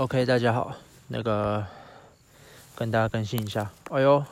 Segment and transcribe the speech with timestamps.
[0.00, 0.74] OK，大家好，
[1.08, 1.62] 那个
[2.74, 3.70] 跟大家更新一下。
[3.90, 4.24] 哎呦，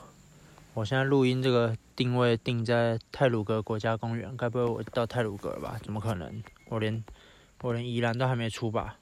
[0.72, 5.78] 我现在录音这个定位定在泰鲁格国家公园，该不会我到泰鲁格了吧？
[5.84, 6.42] 怎么可能？
[6.70, 7.04] 我连
[7.60, 8.96] 我连宜兰都还没出吧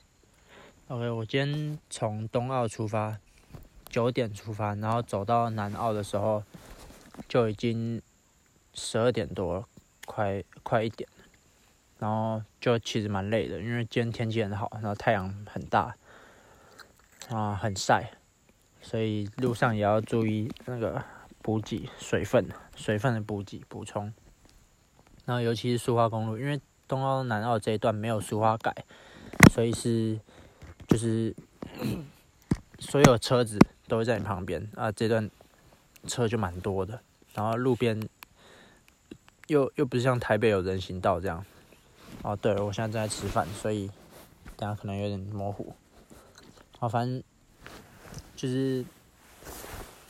[0.88, 3.16] ？OK，我今天从东澳出发，
[3.88, 6.42] 九点出发，然后走到南澳的时候
[7.28, 8.02] 就已经
[8.74, 9.64] 十二点多，
[10.04, 11.08] 快快一点，
[12.00, 15.94] 然后就其实蛮累的，因为今天天气很好，然后太阳很大。
[17.28, 18.12] 啊，很晒，
[18.80, 21.02] 所以路上也要注意那个
[21.42, 24.12] 补给水分，水分的补给补充。
[25.24, 28.72] 然后尤其是苏花公路，因为东澳南澳这一段没有苏花改，
[29.50, 30.20] 所以是
[30.86, 31.34] 就是
[32.78, 35.28] 所有车子都会在你旁边啊，这段
[36.06, 37.00] 车就蛮多的。
[37.34, 38.00] 然后路边
[39.48, 41.44] 又又不是像台北有人行道这样。
[42.22, 43.90] 哦，对了，我现在正在吃饭，所以
[44.56, 45.74] 等下可能有点模糊。
[46.78, 47.22] 好，反正
[48.36, 48.84] 就是，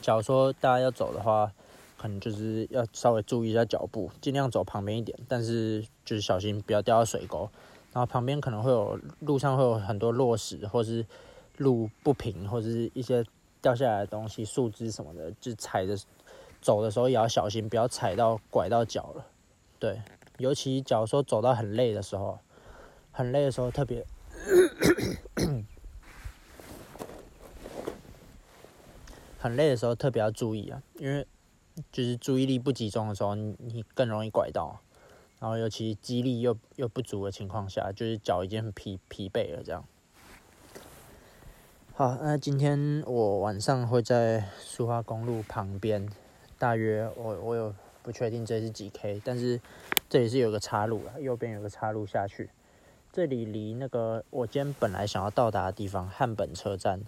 [0.01, 1.51] 假如说大家要走的话，
[1.97, 7.49] 可能就是要稍微注意一下脚步，尽量走旁边一点，但是就是小心不要掉到水沟。
[7.93, 11.05] 然后旁边可能会有路上会有很多落石，或是
[11.55, 13.25] 路不平，或者是一些
[13.61, 15.97] 掉下来的东西、树枝什么的，就踩着
[16.61, 19.25] 走的时候也要小心，不要踩到拐到脚了。
[19.79, 20.01] 对，
[20.37, 22.37] 尤其假如说走到很累的时候，
[23.11, 24.05] 很累的时候特别。
[29.47, 31.25] 很累的时候特别要注意啊，因为
[31.89, 34.81] 就是注意力不集中的时候，你你更容易拐到，
[35.39, 39.85] 然后尤其肌力又又不足的情况下，就是脚已经很疲疲惫了这样。
[41.93, 46.09] 好，那今天我晚上会在苏花公路旁边，
[46.59, 49.61] 大约我我有不确定这是几 K，但是
[50.09, 52.49] 这里是有个岔路了，右边有个岔路下去，
[53.13, 57.01] 这里离那个我今天本来想要到达的地方汉本车站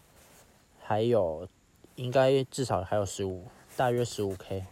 [0.79, 1.49] 还有。
[1.99, 3.43] 应该至少还有十五，
[3.75, 4.63] 大约十五 K。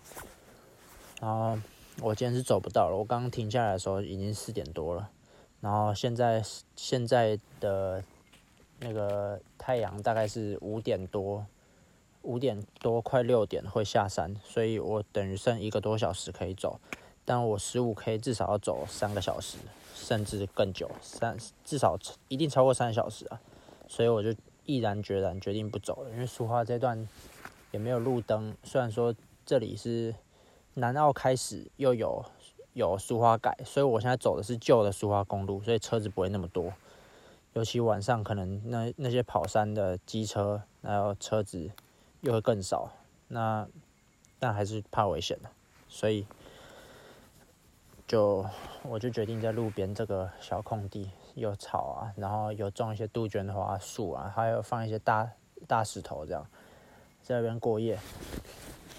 [1.20, 1.60] 然后
[2.02, 5.10] 我今天是走不到了，我刚刚停下来的时候已经四点多了。
[5.60, 6.42] 然后现在
[6.78, 8.02] 现在的
[8.80, 11.46] 那个太阳大概是五点多，
[12.22, 16.80] 五点多快六点会下山，所以我等于剩一个多小时可以走。
[17.26, 19.58] 但我十五 K 至少要走三个小时，
[19.94, 22.00] 甚至更久，三至少
[22.30, 23.42] 一定超过三个小时啊。
[23.90, 24.34] 所以我就。
[24.68, 27.08] 毅然决然决定不走了，因为苏花这段
[27.72, 28.56] 也没有路灯。
[28.64, 30.14] 虽然说这里是
[30.76, 32.24] 南澳开始又有
[32.74, 36.72] 有苏花改，所以我现在走的是旧的苏花公路，所以车子不会那么多。
[37.54, 41.72] 尤其晚上可能那那些跑山的机车，还有车子
[42.22, 42.92] 又会更少。
[43.30, 43.68] 那
[44.38, 45.50] 但还是怕危险的，
[45.90, 46.28] 所以
[48.08, 48.46] 就
[48.84, 51.10] 我就决定在路边这个小空地。
[51.38, 55.30] 有草啊，然后有种一些杜鹃花树啊，还有放一些大
[55.68, 56.44] 大石头这样，
[57.22, 58.00] 在那边过夜。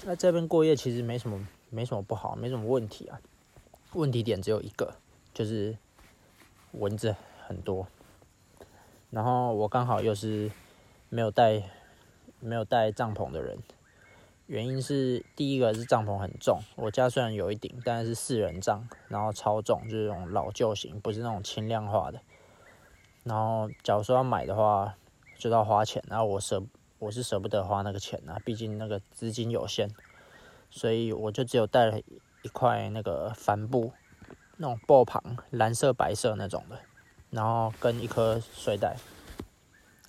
[0.04, 3.20] 那这边过夜其实没什么，没什么不好，没什么问题啊。
[3.94, 4.94] 问题点只有一个，
[5.34, 5.76] 就是
[6.72, 7.88] 蚊子很多。
[9.10, 10.48] 然后我刚好又是
[11.08, 11.60] 没有带
[12.38, 13.58] 没有带帐篷的人。
[14.46, 22.20] 原因是第一个是帐篷很重，我家虽然有一顶，但是四人帐，然后超重，就是那种老旧型，不是那种轻量化的。
[23.24, 24.94] 然后假如说要买的话，
[25.36, 26.62] 就要花钱，然后我舍
[26.98, 29.90] 我是舍不得花那个钱啊，毕竟那个资金有限，
[30.70, 31.98] 所以我就只有带了
[32.42, 33.92] 一块那个帆布，
[34.56, 36.78] 那种布旁蓝色白色那种的，
[37.30, 38.96] 然后跟一颗睡袋，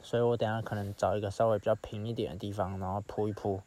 [0.01, 3.61] 所以我等下可能找一个稍微比较平一点的地方，然后铺一铺。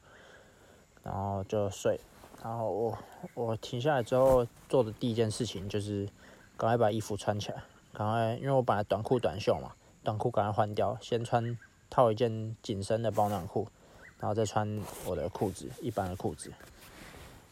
[1.05, 1.99] 然后就睡，
[2.45, 2.99] 然后我
[3.35, 6.09] 我停下来之后做的第一件事情就是
[6.57, 7.61] 赶快把衣服穿起来，
[7.93, 9.73] 赶快，因为我本来短裤短袖嘛，
[10.03, 11.59] 短裤赶快换掉，先穿
[11.91, 13.69] 套一件紧身的保暖裤，
[14.19, 16.53] 然后再穿我的裤子，一般的裤子。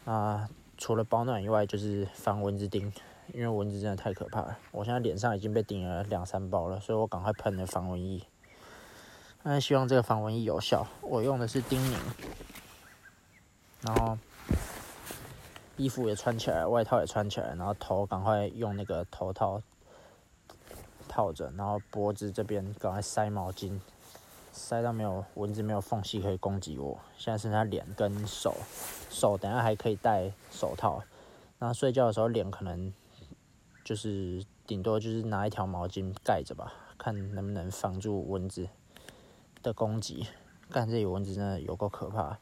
[0.07, 2.93] 啊，除了保暖以外，就是防蚊子叮，
[3.35, 8.23] 因为蚊子真的太可怕了，我现在脸上已经被叮了两三包了，所以我赶快喷了防蚊液。
[9.43, 11.99] 那希望这个防蚊液有效，我用的是叮宁。
[13.83, 14.19] 然后
[15.77, 19.63] 衣服也穿起来，外套也穿起来，然后头赶快用那个头套
[21.11, 23.81] 套着，然后脖子这边赶快塞毛巾，
[24.53, 26.97] 塞到没有蚊子没有缝隙可以攻击我。
[27.19, 28.55] 现在剩下脸跟手，
[29.11, 31.03] 手等下还可以戴手套。
[31.59, 32.95] 那睡觉的时候脸可能
[33.85, 38.69] 就是顶多就是拿一条毛巾盖着吧，看能不能防住蚊子
[39.63, 40.29] 的攻击。
[40.71, 42.39] 干这里蚊子真的有够可怕。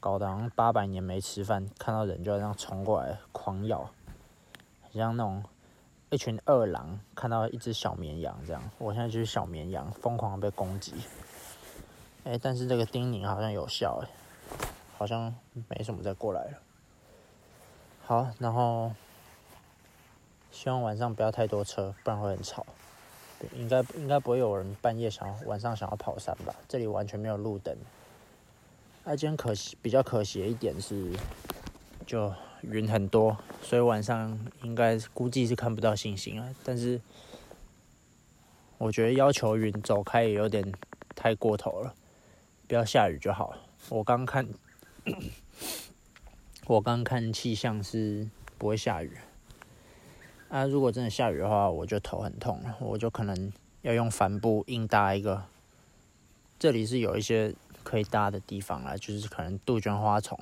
[0.00, 3.90] 搞得好像八百年没吃饭，看到人就要这样冲过来狂咬，
[4.92, 5.42] 像那种
[6.10, 10.94] 一群二狼看到一只小绵羊，这样，我现在就是小绵羊，疯狂被攻击。
[12.24, 14.08] 哎，但是这个叮咛好像有效，哎，
[14.96, 15.34] 好像
[15.68, 16.58] 没什么再过来了。
[18.04, 18.92] 好，然后
[20.50, 22.64] 希望晚上不要太多车，不然会很吵。
[23.54, 26.54] 应该应该不会有人半夜想晚上想要跑山吧？
[26.66, 27.76] 这里完全没有路灯。
[29.04, 31.12] 那今天可惜比较可惜的一点是，
[32.04, 32.32] 就
[32.62, 36.54] 云很多，所以晚上应该估计是看不到星星了。
[36.64, 37.00] 但是
[38.78, 40.72] 我觉得要求云走开也有点
[41.14, 41.94] 太过头了，
[42.66, 43.54] 不要下雨就好。
[43.88, 44.48] 我刚看，
[46.66, 49.16] 我刚看气象是不会下雨。
[50.48, 53.52] 啊，如果真的下雨的话，我就头很痛了，我就可能
[53.82, 55.44] 要用帆布硬搭一个。
[56.58, 60.36] 这里是有一些可以搭的地方啊，就是可能杜鹃花丛，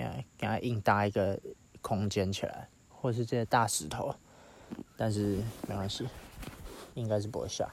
[0.00, 1.38] 给它给它硬搭一个
[1.80, 4.14] 空间起来，或者是这些大石头。
[4.96, 5.38] 但是
[5.68, 6.08] 没关系，
[6.94, 7.68] 应该是不会下。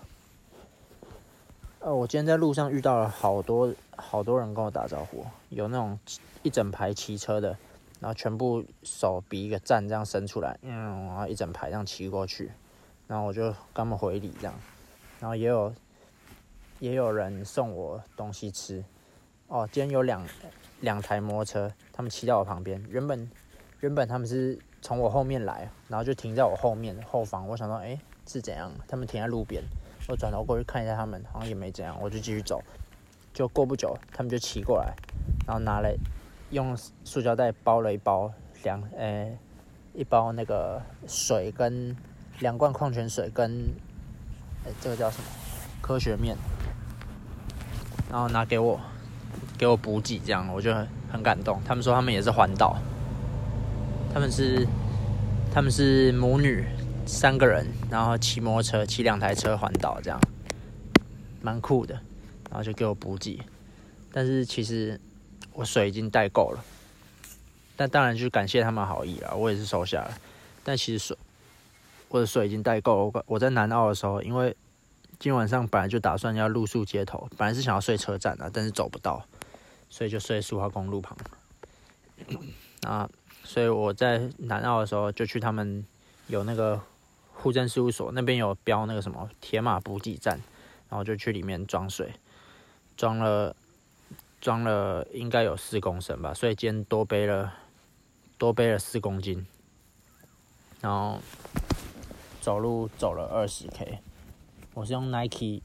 [1.80, 6.00] 呃，我今天在路上遇到了好多好多人跟我打招呼，有那种
[6.44, 7.58] 一整排骑车的。
[8.00, 12.52] 然后全部手比一个赞，这样伸出来，嗯，然后一整排这样骑过去，
[13.08, 14.54] 然后我就跟他们回礼这样，
[15.20, 15.74] 然后也有
[16.80, 18.86] 也有人送我东西吃，
[19.48, 20.24] 哦，今天有两
[20.82, 23.30] 两台摩托车，他们骑到我旁边，原本
[23.80, 28.72] 原本他们是从我后面来，然后就停在我后面后方，我想说，哎，是怎样？
[28.88, 29.64] 他们停在路边，
[30.08, 32.62] 我转头过去看一下他们，好像也没怎样，我就继续走，
[33.34, 34.94] 就过不久，他们就骑过来，
[35.46, 35.96] 然后拿了。
[36.50, 38.32] 用塑胶袋包了一包
[38.64, 39.38] 两呃
[39.94, 41.94] 一包那个水跟
[42.40, 43.66] 两罐矿泉水跟
[44.64, 45.26] 呃这个叫什么
[45.82, 46.38] 科学面，
[48.10, 48.80] 然后拿给我
[49.58, 51.62] 给我补给，这样我就很很感动。
[51.66, 52.78] 他们说他们也是环岛，
[54.14, 54.68] 他们是
[55.54, 56.66] 他们是母女
[57.06, 60.20] 三个人，然后骑摩托车骑两台车环岛，这样
[61.42, 61.94] 蛮酷的。
[62.50, 63.40] 然后就给我补给，
[64.12, 65.00] 但是其实。
[65.54, 66.64] 我水已经带够了，
[67.76, 70.12] 但当然就是感谢他们好意了，我也是收下了。
[70.64, 71.18] 但其实水，
[72.10, 73.24] 我的水已经带够了。
[73.26, 74.56] 我在南澳的时候，因为
[75.20, 79.26] 今晚上本来就打算要露宿街头，本来是想要睡车站的，但是走不到，
[79.90, 81.18] 所以就睡苏花公路旁。
[82.84, 83.10] 啊，
[83.44, 85.86] 所以我在南澳的时候就去他们
[86.28, 86.80] 有那个
[87.34, 90.40] 户政事务所那边有标那个什么铁马补给站，
[90.90, 92.14] 然后就去里面装水，
[92.96, 93.56] 装了。
[94.40, 97.52] 装了应该有四公升吧，所以今天多背了
[98.38, 99.48] 多背了四公斤，
[100.80, 101.20] 然后
[102.40, 103.98] 走路走了二十 K，
[104.78, 105.60] 我是用 Nike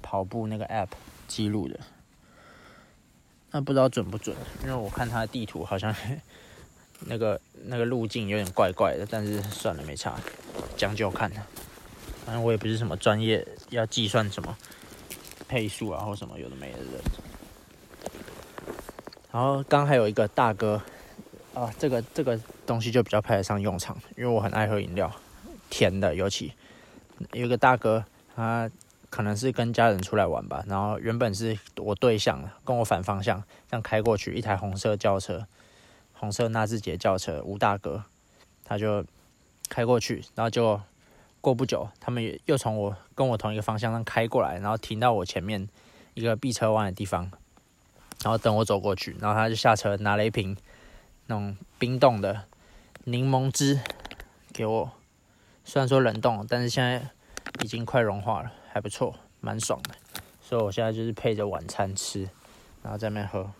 [0.00, 0.88] 跑步那个 App
[1.28, 1.78] 记录的，
[3.50, 5.94] 那不知道准不准，因为我看它的地图好像
[7.04, 10.18] 那个那个路径有点怪怪的，但是算了没差，
[10.74, 11.30] 将就看
[12.24, 14.56] 反正我也不是什么专业要计算什么
[15.46, 17.02] 配速啊或什么有的没的人。
[19.30, 20.80] 然后刚还有一个大哥，
[21.52, 25.14] 啊，这个这个东西就比较派得上用场，因为我很爱喝饮料，
[25.68, 26.54] 甜的尤其。
[27.32, 28.04] 有个大哥，
[28.36, 28.70] 他
[29.08, 35.46] 可能是跟家人出来玩吧，然后原本是我对象，跟我反方向这样开过去，一台红色轿车，
[36.12, 38.04] 红色纳智捷轿车，吴大哥，
[38.62, 39.02] 他就
[39.70, 40.78] 开过去，然后就
[41.40, 45.66] 过不久，他们又从我跟我同一个方向上开过来，然后停到我前面
[46.12, 47.30] 一个避车弯的地方。
[48.24, 50.56] 然后等我走过去，然后他就下车拿了一瓶
[51.26, 52.44] 那种冰冻的
[53.04, 53.78] 柠檬汁
[54.54, 54.90] 给我。
[55.64, 57.10] 虽然说冷冻，但是现在
[57.62, 59.94] 已经快融化了，还不错，蛮爽的。
[60.40, 62.28] 所以我现在就是配着晚餐吃，
[62.82, 63.50] 然后在那喝，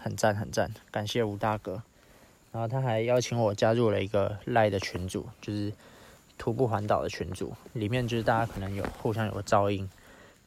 [0.00, 0.72] 很赞很赞。
[0.90, 1.82] 感谢吴大哥。
[2.52, 5.72] 然后他还邀请我加入了一个赖的群组，就是
[6.38, 9.88] 徒步环岛的群组，里面就是大家可能有互相有个照应。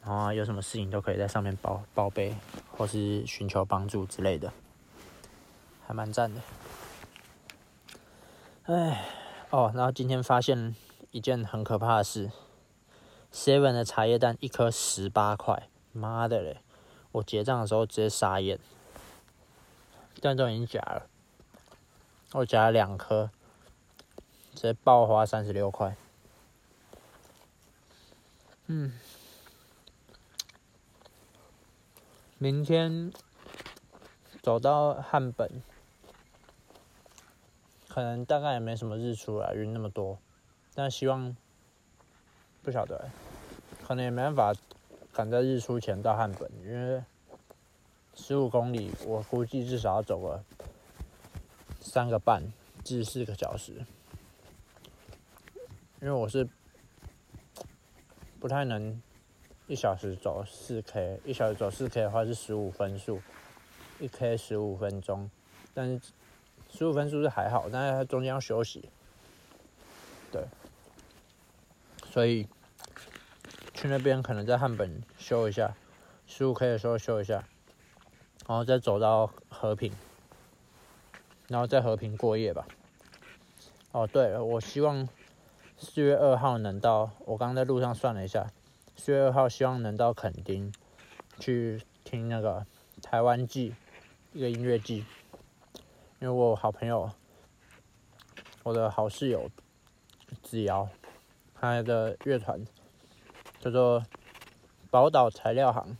[0.03, 2.33] 然后有什么事情都可以在上面报报备，
[2.71, 4.53] 或是寻求帮助之类的，
[5.85, 6.41] 还蛮赞的。
[8.67, 9.03] 哎，
[9.49, 10.73] 哦，然后今天发现
[11.11, 12.31] 一件很可怕的事
[13.33, 16.61] ，seven 的茶叶蛋一颗十八块，妈的嘞！
[17.13, 18.59] 我结账的时候直接傻眼，
[20.21, 21.07] 但都已经夹了，
[22.33, 23.31] 我夹了两颗，
[24.53, 25.95] 直接爆花三十六块。
[28.67, 28.93] 嗯。
[32.39, 33.11] 明天
[34.43, 35.63] 走到汉本，
[37.87, 40.19] 可能大概也没什么日出啊，云那么多，
[40.75, 41.35] 但希望
[42.67, 43.09] 不晓得，
[43.87, 44.53] 可能也没办法
[45.13, 47.01] 赶在日出前到汉本，因为
[48.13, 50.43] 十五公里，我估计至少要走个
[51.79, 52.43] 三个半
[52.83, 53.85] 至四个小时，
[56.01, 56.45] 因为我是
[58.37, 59.01] 不太能
[59.67, 63.21] 一小时走四 K，一小时走四 K 的话是十五分数，
[64.01, 65.31] 一 K 十五分钟，
[65.73, 66.11] 但是
[66.69, 68.89] 十五分数是还好，但是它中间要休息，
[70.33, 70.43] 对，
[72.11, 72.45] 所以
[73.77, 75.77] 去那边可能在汉本修一下，
[76.25, 77.43] 十五 K 的时候修一下，
[78.47, 79.93] 然后再走到和平，
[81.47, 82.65] 然后在和平过夜吧。
[83.91, 85.07] 哦，对了，我希望。
[85.79, 88.51] 四月二号能到，我刚刚在路上算了一下，
[88.95, 90.73] 四月二号希望能到垦丁
[91.39, 92.65] 去听那个
[93.03, 93.75] 台湾季
[94.33, 95.05] 一个音乐季，
[96.19, 97.11] 因为我好朋友，
[98.63, 99.51] 我的好室友
[100.41, 100.89] 子瑶，
[101.53, 102.65] 他的乐团
[103.59, 104.05] 叫做
[104.89, 105.97] 宝岛材料行，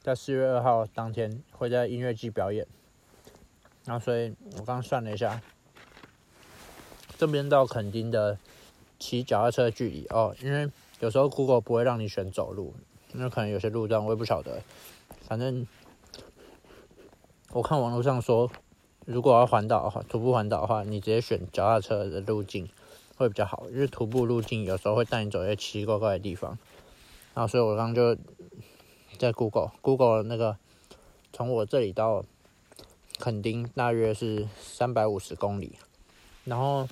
[0.00, 2.66] 在四月二号当天会在音乐季表演，
[3.84, 5.40] 然后所以我刚算了一下，
[7.16, 8.38] 这边到垦丁的。
[9.02, 12.74] 骑脚踏车距离哦，因为有时候 Google 不会让你选走路，
[13.14, 14.60] 因为可能有些路段我也不晓得。
[15.26, 15.66] 反正
[17.52, 18.50] 我看网络上说，
[19.06, 22.68] 如果要环岛的话，徒步环岛的话，你直接选脚踏车的路径
[23.16, 26.58] 会比较好，因为徒步路径有时候会带你走一些奇奇怪怪的地方。
[27.34, 28.16] 然后所以我刚就
[29.18, 30.56] 在 Google Google 那个
[31.32, 32.24] 从我这里到
[33.18, 35.76] 垦丁大约是三百五十公里，
[36.44, 36.88] 然后。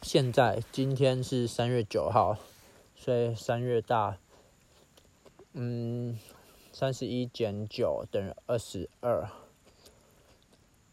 [0.00, 2.38] 现在今天是三月九号，
[2.94, 4.16] 所以三月大，
[5.54, 6.16] 嗯，
[6.72, 9.28] 三十一减九等于二十二，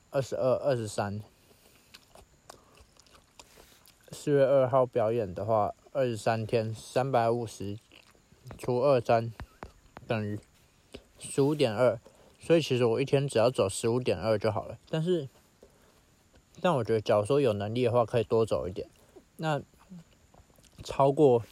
[0.10, 1.22] 二十二二十三。
[4.26, 7.78] 四月二号表演的话，二十三天三百五十
[8.58, 9.32] 除二三
[10.08, 10.40] 等于
[11.20, 12.00] 十五点二，
[12.40, 14.80] 所以其实我一天只要走十五点二就好了。
[14.90, 15.30] 但是，
[16.60, 18.90] 但我觉得，假如说有能力的话，可以多走一点。
[19.38, 19.62] 那
[20.84, 21.44] 超过，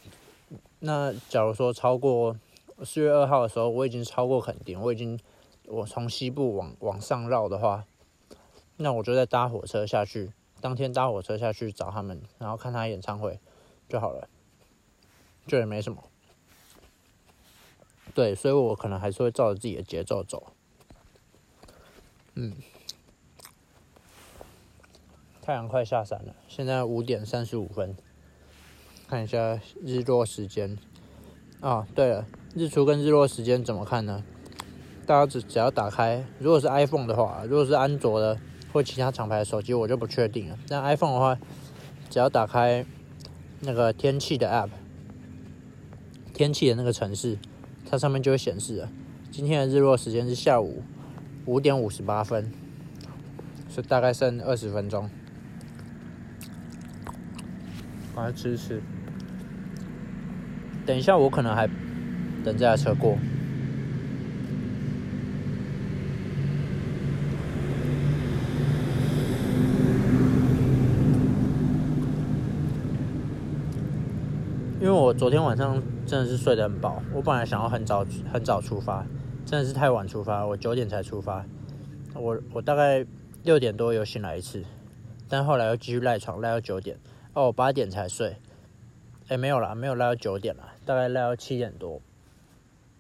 [0.80, 2.36] 那假如说超过
[2.84, 5.20] 四月二号的时候，我已经超过垦丁，我已经
[5.68, 7.86] 我从西部往往上绕的话，
[8.78, 13.38] 那我就再搭火车下去，当天搭火车下去找他们，然后看他演唱会
[13.90, 14.30] 就好了，
[15.46, 16.02] 这也没什么。
[18.16, 20.54] 对，所以我可能还是会照着自己的节奏走。
[22.36, 22.56] 嗯。
[25.42, 27.98] 太阳快下山了，现在五点三十五分。
[29.10, 30.78] 看一下日落时间。
[31.60, 34.24] 啊，对了，日出跟日落时间怎么看呢？
[35.06, 38.40] 大家只只要打开，如果是 iPhone 的话，如果是安卓的
[38.74, 40.58] 或其他厂牌的手机，我就不确定了。
[40.68, 41.38] 但 iPhone 的话，
[42.10, 42.84] 只要打开
[43.60, 44.70] 那个天气的 App，
[46.34, 47.38] 天气的那个城市，
[47.88, 48.90] 它上面就会显示了。
[49.32, 50.82] 今天的日落时间是下午
[51.46, 52.52] 五点五十八分，
[53.70, 55.08] 是大概剩二十分钟。
[58.16, 58.82] 把它吃吃。
[60.86, 61.68] 等一下，我可能还
[62.44, 63.18] 等这台车过，
[74.80, 77.02] 因为昨天晚上真的是睡得很饱。
[77.14, 79.06] 我本来想要很早很早出发，
[79.46, 81.46] 真的是太晚出发，我九点才出发。
[82.16, 83.06] 我我大概
[83.44, 84.64] 六点多又醒来一次，
[85.30, 86.98] 但后来又继续赖床赖到九点。
[87.34, 88.38] 哦，我八点才睡，
[89.28, 92.02] 哎，没有啦，没有赖到九点啦，大概赖到七点多，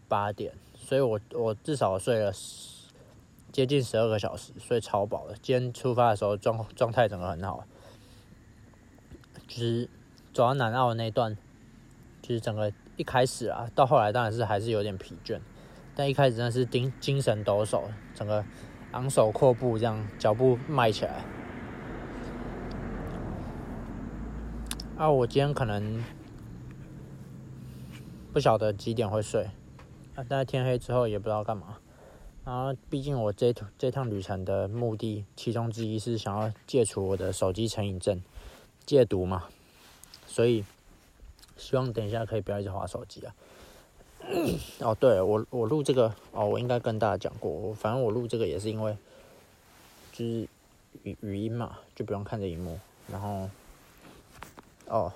[0.08, 2.32] 八点，所以我我至少睡了
[3.51, 5.36] 接近十二个小时，睡超饱了。
[5.41, 7.63] 今天出发的时候状状态整个很好，
[9.48, 9.89] 就是
[10.34, 11.38] 走到南澳那段，
[12.24, 15.39] 就是整个一开始啊，到后来当然是还是有点疲倦，
[15.94, 17.84] 但一开始真的是精精神抖擞，
[18.15, 18.44] 整个
[18.94, 21.24] 昂首阔步这样，脚步迈起来。
[24.98, 26.01] 啊，我今天可能
[28.32, 29.44] 不晓得几点会睡，
[30.15, 31.77] 啊，但是天黑之后也不知道干嘛。
[32.46, 38.22] 然后，毕竟我这这趟旅程的目的，其中之一是想要戒除我的手机成瘾症，
[38.86, 39.44] 戒毒嘛。
[40.27, 40.63] 所以，
[41.57, 43.36] 希望等一下可以不要一直划手机啊。
[44.79, 48.98] 哦，对我我录这个哦，我应该跟大家讲过，我反正我录这个也是因为，
[50.12, 50.48] 就是
[51.03, 52.79] 语语音嘛，就不用看着荧幕，
[53.12, 53.50] 然后。
[54.88, 55.12] 哦，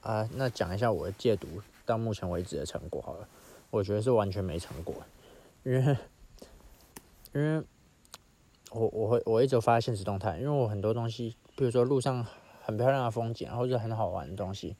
[0.00, 1.46] 啊，那讲一下我的戒毒
[1.84, 3.28] 到目前为止的成果好了。
[3.68, 4.94] 我觉得是完全没成果，
[5.62, 5.96] 因为，
[7.34, 7.62] 因为，
[8.72, 12.26] 我我会我一直发现实动态，因为我很多东西，比如说路上
[12.62, 14.74] 很漂亮的风景，或者很好玩的东西，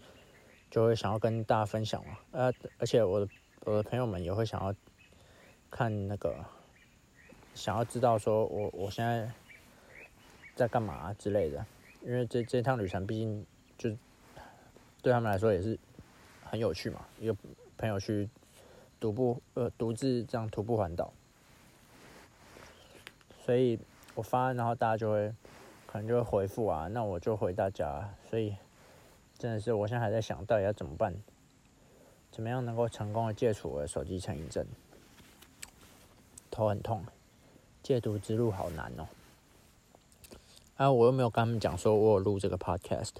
[0.70, 2.16] 就会想要跟大家分享嘛。
[2.30, 3.28] 呃，而且我的
[3.64, 4.74] 我的朋友们也会想要
[5.70, 6.36] 看那个，
[7.54, 9.30] 想要知道说我我现在
[10.54, 11.66] 在干嘛之类的，
[12.02, 13.44] 因为这这趟旅程毕竟
[13.76, 13.94] 就。
[15.02, 15.78] 对他们来说也是
[16.44, 17.06] 很有趣嘛。
[17.18, 17.34] 一个
[17.78, 18.28] 朋友去
[19.00, 21.10] 独步呃独自这样徒步环岛，
[23.42, 23.78] 所以
[24.14, 25.34] 我发，然后大家就会
[25.86, 28.06] 可能就会回复啊，那我就回大家。
[28.28, 28.54] 所以
[29.40, 31.14] 真的是我现在还在想到底要怎么办，
[32.30, 34.66] 怎么样能够成功的戒除我的手机成瘾症。
[36.50, 37.02] 头很痛，
[37.82, 39.09] 戒毒之路好难哦。
[40.76, 43.12] 啊，我又没有跟他们讲说我有录这个 podcast，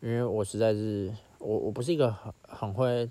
[0.00, 3.10] 因为我实在是我我不是一个很很会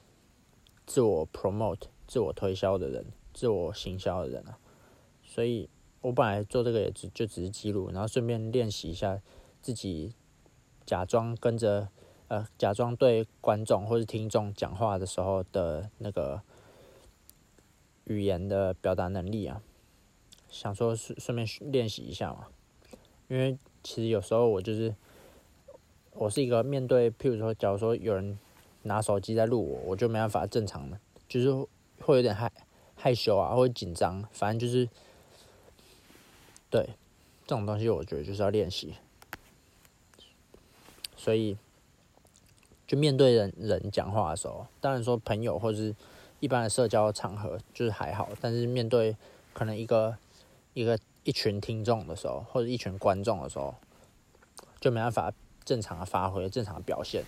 [0.87, 4.57] 自我 promote、自我推销的人，自我行销的人啊，
[5.23, 5.69] 所以
[6.01, 9.21] 我本来做这个也只就只是记录，然后顺便练习一下
[9.61, 10.15] 自己
[10.85, 11.87] 假装跟着
[12.27, 16.41] 呃假装对观众或是听众讲话的时候的那个。
[18.05, 19.61] 语言的表达能力啊，
[20.49, 22.47] 想说顺顺便练习一下嘛，
[23.29, 24.93] 因为其实有时候我就是，
[26.13, 28.37] 我是一个面对，譬如说，假如说有人
[28.81, 31.53] 拿手机在录我，我就没办法正常的，就是
[32.01, 32.51] 会有点害
[32.95, 34.89] 害羞啊，或者紧张，反正就是，
[36.69, 36.83] 对，
[37.45, 38.95] 这种东西我觉得就是要练习，
[41.21, 41.55] 所以
[42.87, 45.93] 就面对人人讲话的时候，当然说朋友或者是。
[46.41, 49.15] 一般的社交场合就是还好，但是面对
[49.53, 50.17] 可能一个
[50.73, 53.75] 一个一群听众的时候，或者一群观众的时候，
[54.79, 55.31] 就没办法
[55.63, 57.23] 正常的发挥、正常的表现。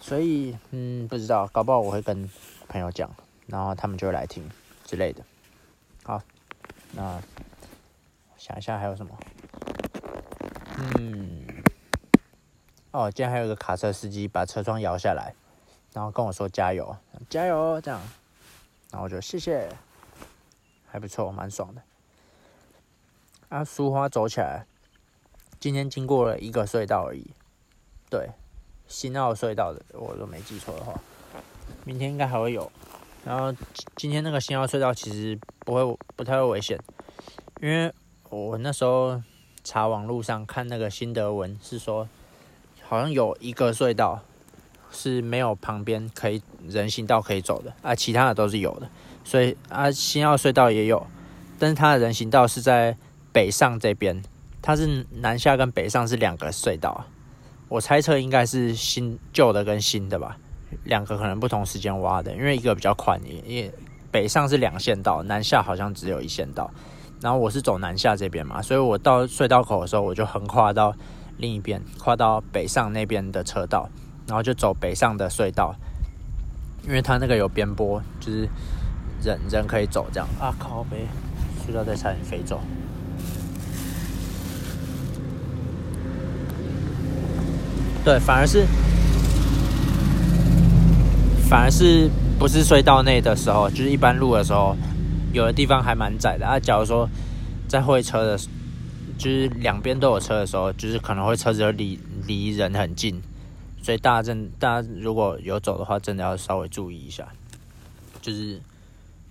[0.00, 2.30] 所以，嗯，不知道，搞不好我会跟
[2.68, 3.12] 朋友讲，
[3.48, 4.48] 然后他们就会来听
[4.84, 5.24] 之类的。
[6.04, 6.22] 好，
[6.92, 7.20] 那
[8.36, 9.18] 想一下还有什么？
[10.80, 11.46] 嗯，
[12.92, 15.34] 哦，今天还有个卡车司机把车窗摇下来。
[15.92, 16.96] 然后跟我说加油，
[17.28, 18.00] 加油这样，
[18.92, 19.68] 然后我就谢谢，
[20.86, 21.82] 还不错，蛮爽的。
[23.48, 24.64] 啊，苏花走起来，
[25.58, 27.26] 今天经过了一个隧道而已，
[28.08, 28.30] 对，
[28.86, 30.94] 新澳隧道的，我都没记错的话，
[31.84, 32.70] 明天应该还会有。
[33.24, 33.52] 然后
[33.96, 36.78] 今天那个新澳隧道其实不会不太会危险，
[37.60, 37.92] 因为
[38.28, 39.20] 我那时候
[39.70, 42.08] 查网络上看那个新德文是说，
[42.82, 44.20] 好像有一个隧道。
[44.92, 48.90] 是没有旁边可以人行道可以走的啊，其他的都是有的，
[49.22, 51.06] 所以啊，新澳隧道也有，
[51.60, 52.96] 但是它的人行道是在
[53.32, 54.20] 北上这边，
[54.60, 57.04] 它是南下跟北上是两个隧道，
[57.68, 60.36] 我猜测应该是新旧的跟新的吧，
[60.82, 63.72] 两个可能不同时间挖的，因为一个比较宽，因为
[64.10, 66.68] 北上是两线道，南下好像只有一线道，
[67.20, 70.94] 然后我是走南下这边嘛，所以我到隧道口的时候，我就横跨到
[71.38, 73.88] 另一边，跨到北上那边的车道。
[74.26, 75.74] 然后就走北上的隧道，
[76.86, 78.48] 因为它那个有边坡，就是
[79.24, 80.54] 人人可以走这样啊。
[80.56, 81.04] 靠背，
[81.66, 82.60] 隧道在差点飞走。
[88.04, 88.64] 对，反而是
[91.48, 94.76] 反而是不是隧道内的时候，就是一般路的时候，
[95.32, 96.58] 有的地方还蛮窄的啊。
[96.58, 97.08] 假如说
[97.68, 98.38] 在会车的，
[99.18, 103.20] 就是两边都有车的时候，就是可能会车子离离人很近。
[103.82, 107.26] 所以大家真，大家如果有走的话，真的要稍微注意一下。
[108.20, 108.60] 就是，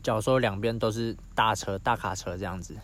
[0.02, 2.76] 假如说两边都是大车、大卡车这样子，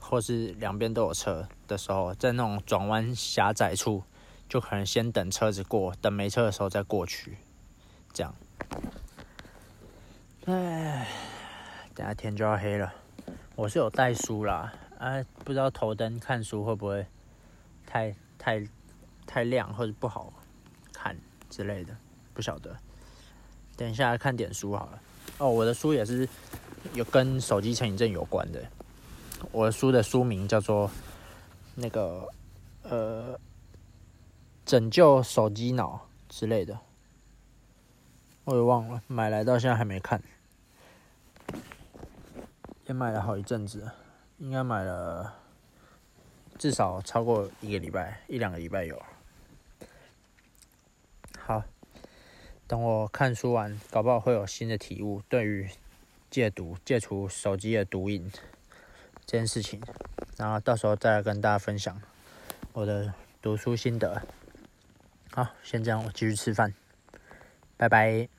[0.00, 4.02] 或是两边都有车的时候，在那种转弯狭窄处，
[4.48, 7.38] 就可能先等车子过，等没车的时候再过去，
[8.12, 8.34] 这样。
[10.46, 11.06] 唉，
[11.94, 12.92] 等下天就要黑了。
[13.54, 17.06] 我是有带书啦，啊，不知道头灯看书会不会
[17.86, 18.66] 太太
[19.26, 20.32] 太亮或者不好。
[20.92, 21.16] 看
[21.48, 21.96] 之类的，
[22.32, 22.76] 不晓得。
[23.76, 25.00] 等一下看点书好了。
[25.38, 26.28] 哦，我的书也是
[26.94, 28.60] 有跟手机成瘾症有关的。
[29.52, 30.90] 我的书的书名叫做
[31.76, 32.26] 那个
[32.82, 33.38] 呃，
[34.64, 36.76] 拯救手机脑之类的。
[38.44, 40.20] 我也忘了，买来到现在还没看。
[42.86, 43.90] 也买了好一阵子，
[44.38, 45.34] 应该买了
[46.58, 49.02] 至少超过一个礼拜，一两个礼拜有。
[51.38, 51.62] 好，
[52.66, 55.22] 等我看书完，搞不好会有新的体悟。
[55.28, 55.70] 对于
[56.30, 58.30] 戒毒、戒除手机的毒瘾
[59.24, 59.80] 这件事情，
[60.36, 62.00] 然后到时候再来跟大家分享
[62.72, 64.22] 我的读书心得。
[65.32, 66.74] 好，先这样，我继续吃饭，
[67.76, 68.33] 拜拜。